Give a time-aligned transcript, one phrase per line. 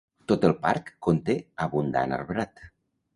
[0.29, 2.65] Tot el parc conté abundant arbrat.